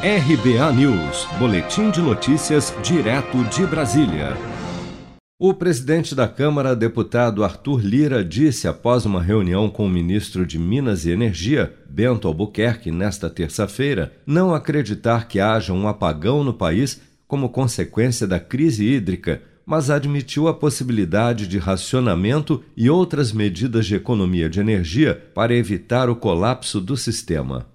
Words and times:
RBA 0.00 0.72
News, 0.74 1.26
Boletim 1.40 1.90
de 1.90 2.00
Notícias, 2.00 2.72
direto 2.84 3.42
de 3.46 3.66
Brasília. 3.66 4.36
O 5.40 5.52
presidente 5.52 6.14
da 6.14 6.28
Câmara, 6.28 6.76
deputado 6.76 7.42
Arthur 7.42 7.80
Lira, 7.84 8.24
disse 8.24 8.68
após 8.68 9.04
uma 9.04 9.20
reunião 9.20 9.68
com 9.68 9.84
o 9.84 9.90
ministro 9.90 10.46
de 10.46 10.56
Minas 10.56 11.04
e 11.04 11.10
Energia, 11.10 11.74
Bento 11.90 12.28
Albuquerque, 12.28 12.92
nesta 12.92 13.28
terça-feira, 13.28 14.12
não 14.24 14.54
acreditar 14.54 15.26
que 15.26 15.40
haja 15.40 15.72
um 15.72 15.88
apagão 15.88 16.44
no 16.44 16.54
país 16.54 17.00
como 17.26 17.48
consequência 17.48 18.24
da 18.24 18.38
crise 18.38 18.84
hídrica, 18.84 19.42
mas 19.66 19.90
admitiu 19.90 20.46
a 20.46 20.54
possibilidade 20.54 21.48
de 21.48 21.58
racionamento 21.58 22.62
e 22.76 22.88
outras 22.88 23.32
medidas 23.32 23.84
de 23.84 23.96
economia 23.96 24.48
de 24.48 24.60
energia 24.60 25.20
para 25.34 25.52
evitar 25.52 26.08
o 26.08 26.14
colapso 26.14 26.80
do 26.80 26.96
sistema. 26.96 27.66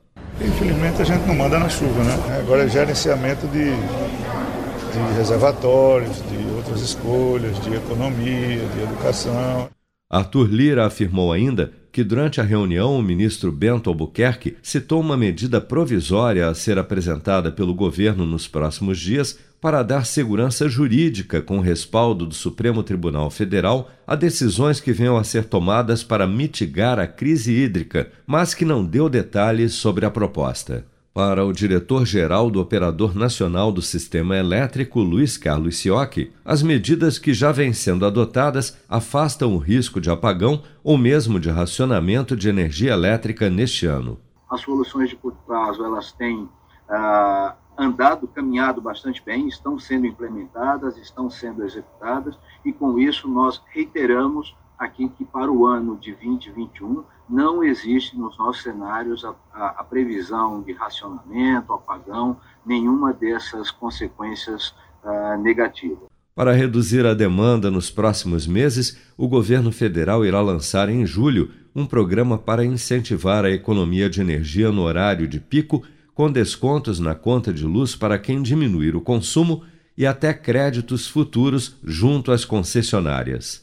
Infelizmente 0.44 1.02
a 1.02 1.06
gente 1.06 1.26
não 1.26 1.36
manda 1.36 1.58
na 1.58 1.70
chuva, 1.70 2.04
né? 2.04 2.40
Agora 2.40 2.64
é 2.64 2.68
gerenciamento 2.68 3.48
de, 3.48 3.64
de 3.64 5.14
reservatórios, 5.18 6.22
de 6.30 6.56
outras 6.56 6.82
escolhas, 6.82 7.60
de 7.62 7.76
economia, 7.76 8.66
de 8.76 8.82
educação. 8.82 9.70
Arthur 10.10 10.48
Lira 10.48 10.86
afirmou 10.86 11.32
ainda 11.32 11.72
que 11.94 12.04
durante 12.04 12.42
a 12.42 12.44
reunião 12.44 12.98
o 12.98 13.04
ministro 13.04 13.52
Bento 13.52 13.88
Albuquerque 13.88 14.58
citou 14.64 15.00
uma 15.00 15.16
medida 15.16 15.62
provisória 15.62 16.48
a 16.48 16.56
ser 16.56 16.80
apresentada 16.80 17.52
pelo 17.52 17.72
governo 17.72 18.26
nos 18.26 18.48
próximos 18.48 19.00
dias 19.00 19.38
para 19.62 19.84
dar 19.84 20.04
segurança 20.04 20.68
jurídica 20.68 21.40
com 21.40 21.60
respaldo 21.60 22.26
do 22.26 22.34
Supremo 22.34 22.82
Tribunal 22.82 23.30
Federal 23.30 23.92
a 24.08 24.16
decisões 24.16 24.80
que 24.80 24.92
venham 24.92 25.16
a 25.16 25.24
ser 25.24 25.46
tomadas 25.46 26.04
para 26.04 26.26
mitigar 26.26 26.98
a 26.98 27.06
crise 27.06 27.54
hídrica, 27.54 28.12
mas 28.26 28.56
que 28.56 28.66
não 28.66 28.84
deu 28.84 29.08
detalhes 29.08 29.74
sobre 29.74 30.04
a 30.04 30.10
proposta. 30.10 30.84
Para 31.14 31.46
o 31.46 31.54
diretor-geral 31.54 32.50
do 32.50 32.60
Operador 32.60 33.16
Nacional 33.16 33.72
do 33.72 33.84
Sistema 33.84 34.36
Elétrico, 34.36 35.00
Luiz 35.00 35.38
Carlos 35.38 35.78
Siocchi, 35.78 36.34
as 36.44 36.64
medidas 36.64 37.20
que 37.20 37.36
já 37.36 37.52
vêm 37.52 37.72
sendo 37.72 38.04
adotadas 38.04 38.84
afastam 38.90 39.54
o 39.54 39.60
risco 39.60 40.02
de 40.02 40.10
apagão 40.10 40.64
ou 40.84 40.98
mesmo 40.98 41.40
de 41.40 41.52
racionamento 41.52 42.36
de 42.36 42.50
energia 42.50 42.94
elétrica 42.94 43.48
neste 43.48 43.86
ano. 43.86 44.20
As 44.50 44.62
soluções 44.62 45.12
de 45.12 45.16
curto 45.16 45.38
prazo 45.46 45.86
elas 45.86 46.12
têm 46.14 46.50
ah, 46.90 47.54
andado, 47.78 48.28
caminhado 48.28 48.82
bastante 48.82 49.22
bem, 49.24 49.48
estão 49.48 49.78
sendo 49.78 50.08
implementadas, 50.08 50.98
estão 50.98 51.30
sendo 51.30 51.64
executadas, 51.64 52.36
e 52.66 52.74
com 52.74 52.98
isso 52.98 53.28
nós 53.28 53.62
reiteramos 53.68 54.56
aqui 54.84 55.10
que 55.10 55.26
para 55.26 55.52
o 55.52 55.66
ano 55.66 55.98
de 55.98 56.12
2021 56.14 57.04
não 57.30 57.64
existe 57.64 58.18
nos 58.18 58.38
nossos 58.38 58.64
cenários 58.64 59.24
a, 59.24 59.34
a, 59.54 59.68
a 59.80 59.84
previsão 59.84 60.62
de 60.62 60.74
racionamento, 60.74 61.74
apagão, 61.74 62.38
nenhuma 62.66 63.14
dessas 63.14 63.72
consequências 63.72 64.76
uh, 65.04 65.42
negativas. 65.42 66.10
Para 66.36 66.52
reduzir 66.52 67.06
a 67.06 67.14
demanda 67.14 67.70
nos 67.70 67.92
próximos 67.92 68.48
meses, 68.48 68.98
o 69.16 69.28
governo 69.28 69.72
federal 69.72 70.26
irá 70.26 70.42
lançar 70.42 70.90
em 70.90 71.06
julho 71.06 71.52
um 71.76 71.86
programa 71.86 72.38
para 72.38 72.66
incentivar 72.66 73.46
a 73.46 73.52
economia 73.52 74.10
de 74.10 74.22
energia 74.22 74.72
no 74.72 74.82
horário 74.82 75.28
de 75.28 75.40
pico 75.40 75.84
com 76.14 76.32
descontos 76.32 77.00
na 77.00 77.16
conta 77.16 77.52
de 77.52 77.66
luz 77.66 77.96
para 77.96 78.20
quem 78.20 78.42
diminuir 78.42 78.96
o 78.96 79.02
consumo 79.02 79.64
e 79.98 80.06
até 80.06 80.34
créditos 80.34 81.08
futuros 81.08 81.78
junto 81.84 82.32
às 82.32 82.46
concessionárias. 82.46 83.63